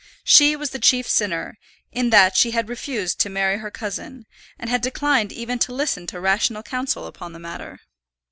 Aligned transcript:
She 0.23 0.55
was 0.55 0.71
the 0.71 0.79
chief 0.79 1.07
sinner, 1.07 1.59
in 1.91 2.09
that 2.09 2.35
she 2.35 2.49
had 2.49 2.69
refused 2.69 3.19
to 3.19 3.29
marry 3.29 3.59
her 3.59 3.69
cousin, 3.69 4.25
and 4.57 4.67
had 4.67 4.81
declined 4.81 5.31
even 5.31 5.59
to 5.59 5.75
listen 5.75 6.07
to 6.07 6.19
rational 6.19 6.63
counsel 6.63 7.05
upon 7.05 7.33
the 7.33 7.39
matter. 7.39 7.81